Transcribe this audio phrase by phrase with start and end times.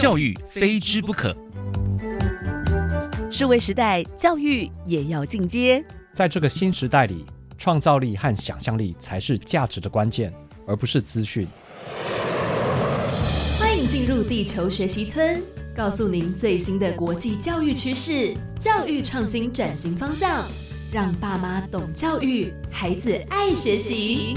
[0.00, 1.36] 教育非之不可。
[3.30, 5.84] 数位时代，教育也要进阶。
[6.14, 7.26] 在这个新时代里，
[7.58, 10.32] 创造力和想象力才是价值的关键，
[10.66, 11.46] 而不是资讯。
[13.58, 15.42] 欢迎进入地球学习村，
[15.76, 20.46] 告诉您最新的国际教育趋势、教育创新转型方向，
[20.90, 24.34] 让爸妈懂教育，孩子爱学习。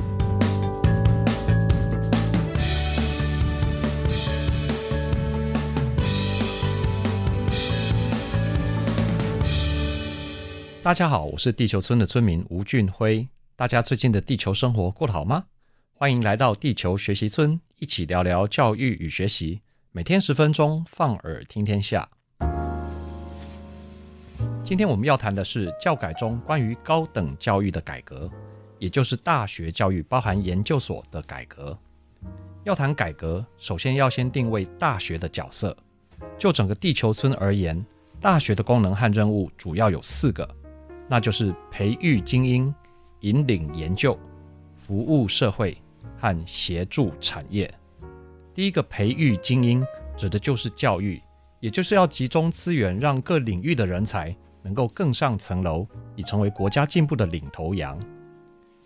[10.84, 13.26] 大家好，我是地球村的村民吴俊辉。
[13.56, 15.46] 大家最近的地球生活过得好吗？
[15.94, 19.62] 欢迎来到地球学习村，一起聊聊教育与学习。
[19.94, 22.10] 每天十分钟，放耳听天下。
[24.62, 28.30] 今天我们要谈的是教改中关于高等教育的改革，
[28.78, 31.80] 也就是大学教育包含研究所的改革。
[32.66, 35.78] 要谈改革，首先要先定位大学的角色。
[36.38, 37.82] 就整个地球村而言，
[38.20, 40.46] 大学的功能和任务主要有四个。
[41.14, 42.74] 那就是培育精英、
[43.20, 44.18] 引领研究、
[44.76, 45.78] 服务社会
[46.18, 47.72] 和协助产业。
[48.52, 49.86] 第一个培育精英，
[50.18, 51.22] 指的就是教育，
[51.60, 57.96] 也就是要集中资源，让各领域的人才能够更上层楼，以成为国家进步的领头羊。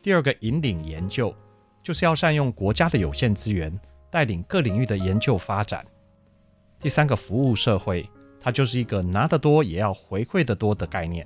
[0.02, 1.34] 第二个引领研究，
[1.82, 3.74] 就是要善用国家的有限资源，
[4.10, 5.86] 带领各领域的研究发展。
[6.78, 8.06] 第三个服务社会，
[8.38, 11.26] 它就是一个拿得多也要回馈得多的概念。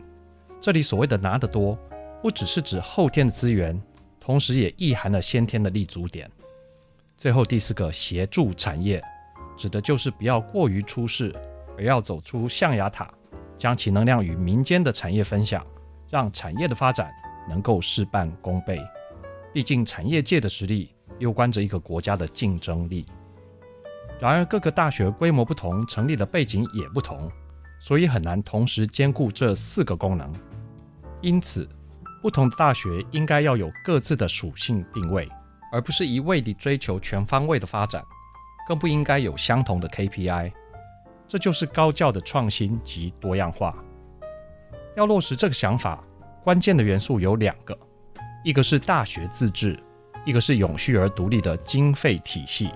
[0.62, 1.76] 这里所谓的拿得多，
[2.22, 3.82] 不只是指后天的资源，
[4.20, 6.30] 同时也意含了先天的立足点。
[7.18, 9.04] 最后第四个协助产业，
[9.58, 11.36] 指的就是不要过于出世，
[11.76, 13.12] 而要走出象牙塔，
[13.58, 15.66] 将其能量与民间的产业分享，
[16.12, 17.12] 让产业的发展
[17.50, 18.80] 能够事半功倍。
[19.52, 23.08] 毕竟产业界的实力攸关着一个国家的竞争力。
[24.20, 27.32] 然而各个大学规模不同，成立的背景也不同，
[27.80, 30.32] 所以很难同时兼顾这四个功能。
[31.22, 31.70] 因此，
[32.22, 35.30] 不同的大学应该要有各自的属性定位，
[35.72, 38.04] 而不是一味地追求全方位的发展，
[38.68, 40.52] 更不应该有相同的 KPI。
[41.28, 43.74] 这就是高教的创新及多样化。
[44.96, 46.04] 要落实这个想法，
[46.44, 47.78] 关键的元素有两个：
[48.44, 49.80] 一个是大学自治，
[50.26, 52.72] 一个是永续而独立的经费体系。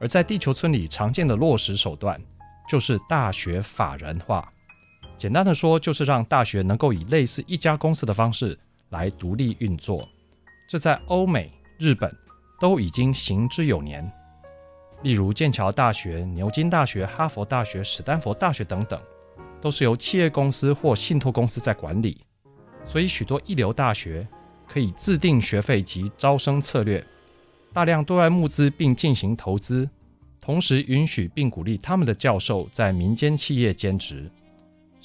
[0.00, 2.20] 而在地球村里常见的落实手段，
[2.68, 4.52] 就是大学法人化。
[5.18, 8.58] 简单的说，就是让大学能够以类似一家公司的方式
[8.90, 10.06] 来独立运作。
[10.68, 12.14] 这在欧美、日本
[12.60, 14.10] 都已经行之有年。
[15.02, 19.00] 例如剑桥大学、牛津大学、哈佛大学、史丹佛大学等等，
[19.60, 22.20] 都是由企业公司或信托公司在管理。
[22.84, 24.26] 所以，许多一流大学
[24.66, 27.04] 可以自定学费及招生策略，
[27.72, 29.88] 大量对外募资并进行投资，
[30.40, 34.30] 同时允许并鼓励他们的教授在民间企业兼职。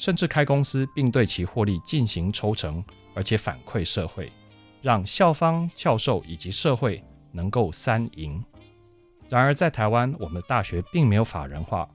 [0.01, 4.31] 甚至开公司，并对其获利进行抽成，而且反馈社会，
[4.81, 8.44] 让校方、教授以及社会能够三赢。
[9.29, 11.88] 然而，在台湾，我们的大学并没有法人化。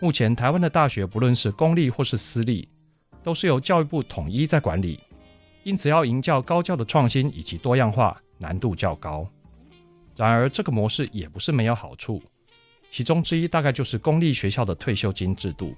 [0.00, 2.66] 目前，台湾的大学不论是公立或是私立，
[3.22, 4.98] 都是由教育部统一在管理，
[5.62, 9.28] 因此要营造高教的创新以及多样化难度较高。
[10.16, 12.22] 然而，这个模式也不是没有好处，
[12.88, 15.74] 其中之一大概就是公立学校的退休金制度。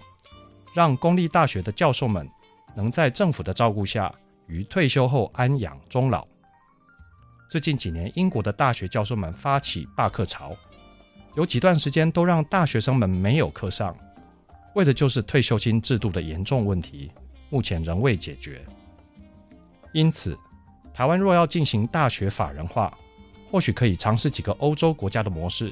[0.75, 2.28] 让公立大学的教授们
[2.75, 4.12] 能在政府的照顾下，
[4.47, 6.27] 于退休后安养终老。
[7.50, 10.53] 最近几年，英国的大学教授们发起罢课潮，
[11.37, 13.94] 有几段时间都让大学生们没有课上，
[14.75, 17.12] 为的就是退休金制度的严重问题，
[17.50, 18.65] 目前仍未解决。
[19.93, 20.34] 因此，
[20.94, 22.97] 台湾若要进行大学法人化，
[23.50, 25.71] 或许可以尝试几个欧洲国家的模式，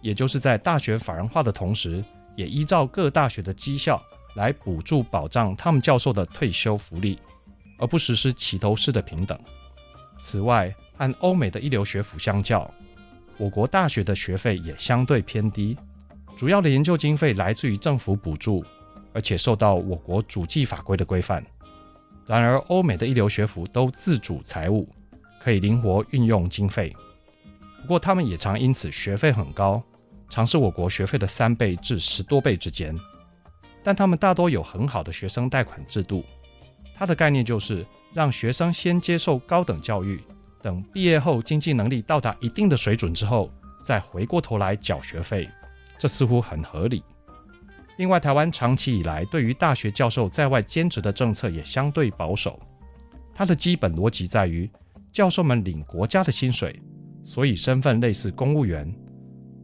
[0.00, 4.02] 也就是在大学法人化的同时，也依照各大学的绩效。
[4.34, 7.18] 来补助保障他们教授的退休福利，
[7.78, 9.38] 而不实施齐头式的平等。
[10.18, 12.68] 此外，按欧美的一流学府相较，
[13.36, 15.76] 我国大学的学费也相对偏低，
[16.36, 18.64] 主要的研究经费来自于政府补助，
[19.12, 21.44] 而且受到我国主计法规的规范。
[22.26, 24.88] 然而，欧美的一流学府都自主财务，
[25.42, 26.94] 可以灵活运用经费。
[27.82, 29.82] 不过，他们也常因此学费很高，
[30.30, 32.96] 常是我国学费的三倍至十多倍之间。
[33.84, 36.24] 但他们大多有很好的学生贷款制度，
[36.96, 37.84] 它的概念就是
[38.14, 40.20] 让学生先接受高等教育，
[40.62, 43.50] 等毕业后经济能力到达一定的水准之后，
[43.82, 45.46] 再回过头来缴学费，
[45.98, 47.04] 这似乎很合理。
[47.98, 52.58] 另外，台湾长期以来对于大学教授在外兼职的政策也相对保守，
[53.34, 54.68] 它的基本逻辑在于
[55.12, 56.82] 教授们领国家的薪水，
[57.22, 58.92] 所以身份类似公务员，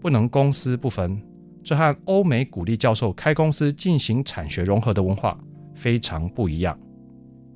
[0.01, 1.21] 不能公私不分。
[1.62, 5.39] 这和欧美鼓励教授开公司进行产学融合的文化
[5.75, 6.79] 非常不一样。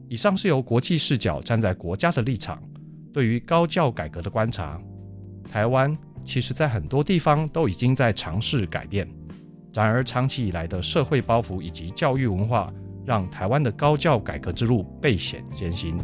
[0.09, 2.63] 以上是由国际视角站在国家的立场，
[3.13, 4.81] 对于高教改革的观察。
[5.51, 9.09] 台湾其实在很多地方都已经在尝试改变，
[9.73, 12.73] 然而长期以来的社会包袱以及教育文化，
[13.05, 15.97] 让台湾的高教改革之路倍显艰辛。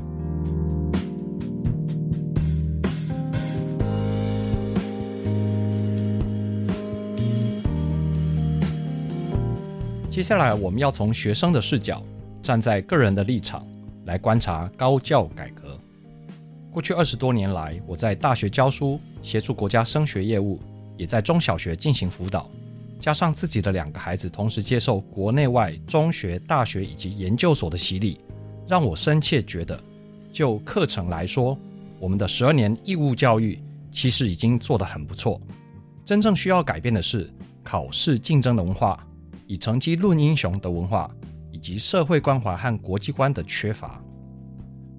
[10.10, 12.02] 接下来，我们要从学生的视角，
[12.42, 13.64] 站在个人的立场
[14.06, 15.78] 来观察高教改革。
[16.72, 20.58] 过去二十多年来，我在大学教书，协助国家升学业务，
[20.96, 22.50] 也在中小学进行辅导，
[22.98, 28.20] 加上自己的两个孩子同时接受国内外中学、大学以及研究所的洗礼，
[28.66, 29.80] 让我深切觉得，
[30.32, 31.56] 就课程来说，
[32.00, 33.56] 我们的十二年义务教育
[33.92, 35.40] 其实已经做得很不错。
[36.04, 39.06] 真正需要改变的是考试竞争的文化。
[39.50, 41.10] 以成绩论英雄的文化，
[41.50, 44.00] 以及社会关怀和国际观的缺乏，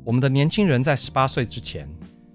[0.04, 1.88] 我们的年轻人在十八岁之前，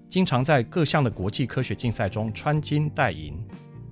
[0.09, 3.37] 经常在各项的国际科学竞赛中穿金戴银，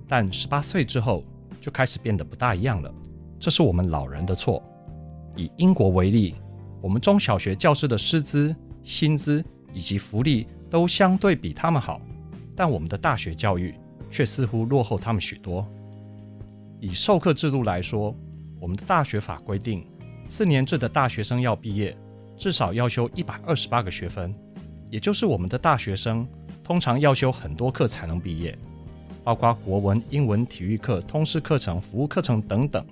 [0.08, 1.22] 但十八岁之后
[1.60, 2.92] 就开始变得不大一样了。
[3.38, 4.60] 这是我们老人的错。
[5.36, 6.34] 以英国为例，
[6.82, 8.52] 我们中小学教师的师资、
[8.82, 12.00] 薪资以及福利都相对比他们好，
[12.56, 13.72] 但我们的大学教育
[14.10, 15.64] 却似乎落后他们许多。
[16.86, 18.14] 以授课制度来说，
[18.60, 19.84] 我们的大学法规定，
[20.24, 21.96] 四年制的大学生要毕业，
[22.36, 24.32] 至少要修一百二十八个学分，
[24.88, 26.24] 也就是我们的大学生
[26.62, 28.56] 通常要修很多课才能毕业，
[29.24, 32.86] 包括国文、英文、体育课、通识课程、服务课程等等。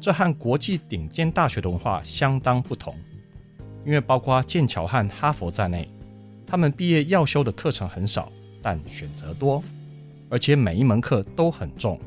[0.00, 2.94] 这和国际顶尖大学的文化相当不同，
[3.84, 5.88] 因为包括剑桥和哈佛在内，
[6.46, 8.30] 他们毕业要修的课程很少，
[8.62, 9.60] 但选择多，
[10.30, 11.98] 而且每一门课都很重。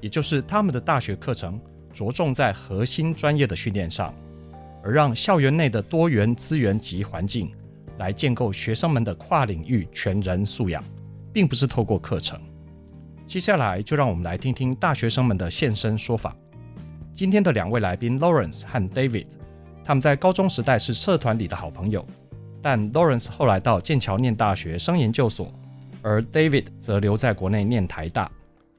[0.00, 1.60] 也就是他们的大学课程
[1.92, 4.14] 着重在核心专业的训练上，
[4.82, 7.50] 而让校园内的多元资源及环境
[7.98, 10.84] 来建构学生们的跨领域全人素养，
[11.32, 12.40] 并不是透过课程。
[13.26, 16.34] 接下来就让我们来听听大学生们的现身说法。
[17.12, 19.26] 今天的两位来宾 Lawrence 和 David，
[19.84, 22.06] 他们在高中时代是社团里的好朋友，
[22.62, 25.52] 但 Lawrence 后来到剑桥念大学升研究所，
[26.00, 28.30] 而 David 则留在国内念台大。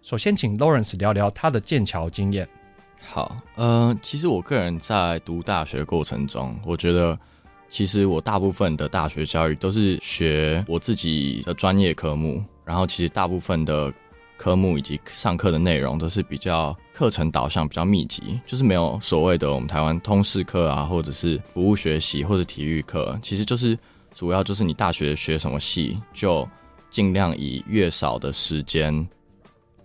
[0.01, 2.48] 首先，请 Lawrence 聊聊他的剑桥经验。
[3.01, 7.18] 好，呃，其实我个人在读大学过程中，我觉得
[7.69, 13.94] 其实我大部分的大学教育都是学我自己的专业科目，然后其实大部分的
[14.38, 23.78] 科目以及上课的内容都是比较课程导向，比较密集，就是没有所谓的我们台湾通识课啊，或者是服务学习或者体育课，其实就是
[24.16, 26.48] 主要就是你大学学什么系，就
[26.90, 29.07] 尽量以越少的时间。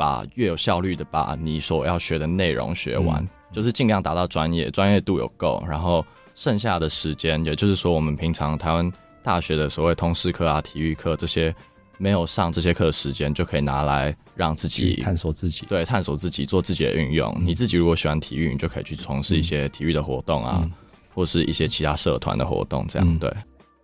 [0.04, 6.04] 把越有效率的把你所要学的内容学完，嗯、就是尽量达到专业，专业度有够，然后
[6.34, 8.92] 剩下的时间，也就是说我们平常台湾
[9.22, 11.54] 大学的所谓通识课啊、体育课这些
[11.96, 17.34] 没有上这些课的时间，就可以拿来让自己探索自己，对，探索自己，做自己的运用。
[17.38, 20.70] 嗯、你自己如果喜欢体育，你就可以去从事一些体育的活动啊，嗯、
[21.14, 23.32] 或是一些其他社团的活动，这样、嗯、对。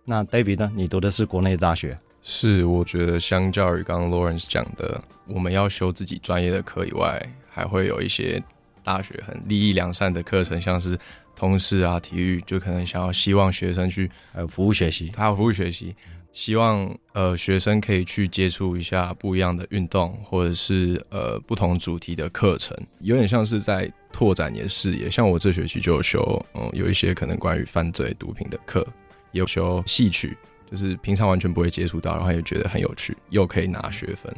[0.05, 0.71] 那 David 呢？
[0.75, 1.97] 你读的是国内大学？
[2.23, 7.19] 是，我觉得相较于刚刚 Lawrence 讲的，我们要修自己专业的课以外，
[7.49, 8.41] 还会有一些
[8.83, 10.97] 大学很利益良善的课程，像是
[11.35, 15.95] 通识啊、体育，就可能想要希望学生去呃服务学习，还有服务学习，
[16.31, 25.09] 希望呃学生可以去接触一下不一样的运动，或者是呃不同主题的课程，有点像是在拓展你的视野。
[25.09, 28.85] 像我这学期就有修，嗯，有一些可能关于犯罪、毒品的课，
[29.31, 30.37] 也有修戏曲。
[30.71, 34.33] 就是平常完全不会接触到，然后也觉得很有趣，又可以拿学分。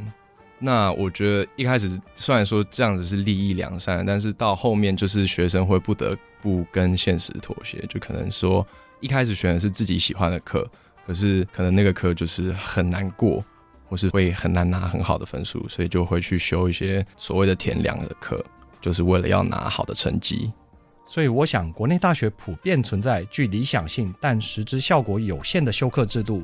[0.58, 8.66] 那我觉得一开始虽然说这样子是利益良善，但是到后面就是学生会不得不跟现实妥协，就可能说
[9.00, 10.68] 一开始选的是自己喜欢的课，
[11.06, 13.44] 可是可能那个课就是很难过，
[13.88, 18.42] 或是会很难拿很好的分数，所以就会去修一些所谓的填两的课，
[18.80, 20.50] 就是为了要拿好的成绩。
[21.06, 26.42] 所以，我想，国内大学普遍存在具理想性但实质效果有限的修课制度，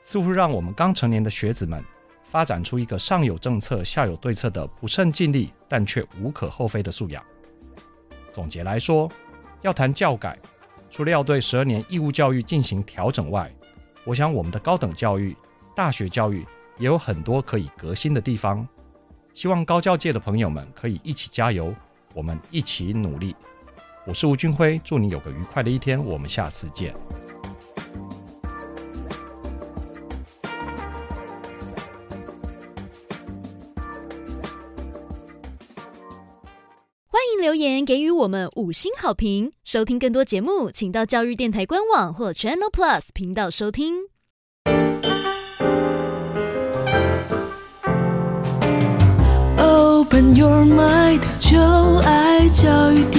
[0.00, 1.84] 似乎让我们刚成年的学子们
[2.30, 7.22] 发展出一个上有政策、下有对策的不胜尽力但却无可厚非的素养。
[8.32, 9.10] 总结来说，
[9.60, 10.38] 要谈教改，
[10.90, 13.54] 除了要对十二年义务教育进行调整外，
[14.04, 15.36] 我想我们的高等教育、
[15.76, 16.46] 大学教育
[16.78, 18.66] 也有很多可以革新的地方。
[19.34, 21.74] 希望高教界的朋友们可以一起加油，
[22.14, 23.36] 我们一起努力。
[24.08, 26.94] 我是吴俊辉，祝你有个愉快的一天，我们下次见。
[37.06, 39.52] 欢迎留言给予我们五星好评。
[39.62, 43.92] 收听更多节目，请到教育电台官网或 Channel Plus 频道收听。
[49.58, 51.58] Open your mind，就
[52.06, 53.17] 爱教育电